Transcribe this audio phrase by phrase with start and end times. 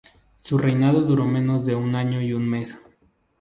[0.41, 2.89] Su reinado duró menos de un año y un mes.